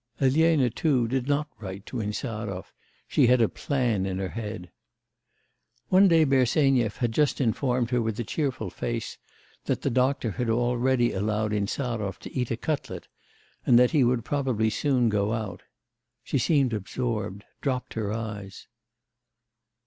Elena 0.19 0.67
too 0.71 1.07
did 1.07 1.27
not 1.27 1.47
write 1.59 1.85
to 1.85 1.99
Insarov; 2.01 2.73
she 3.07 3.27
had 3.27 3.39
a 3.39 3.47
plan 3.47 4.03
in 4.07 4.17
her 4.17 4.29
head. 4.29 4.71
One 5.89 6.07
day 6.07 6.23
Bersenyev 6.25 6.97
had 6.97 7.11
just 7.11 7.39
informed 7.39 7.91
her 7.91 8.01
with 8.01 8.19
a 8.19 8.23
cheerful 8.23 8.71
face 8.71 9.19
that 9.65 9.83
the 9.83 9.91
doctor 9.91 10.31
had 10.31 10.49
already 10.49 11.11
allowed 11.11 11.53
Insarov 11.53 12.17
to 12.21 12.33
eat 12.35 12.49
a 12.49 12.57
cutlet, 12.57 13.09
and 13.63 13.77
that 13.77 13.91
he 13.91 14.03
would 14.03 14.25
probably 14.25 14.71
soon 14.71 15.07
go 15.07 15.33
out; 15.33 15.61
she 16.23 16.39
seemed 16.39 16.73
absorbed, 16.73 17.43
dropped 17.61 17.93
her 17.93 18.11
eyes. 18.11 18.65